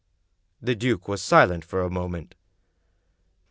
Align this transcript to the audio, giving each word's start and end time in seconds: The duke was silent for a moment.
The 0.63 0.73
duke 0.73 1.07
was 1.07 1.21
silent 1.21 1.63
for 1.63 1.83
a 1.83 1.89
moment. 1.91 2.33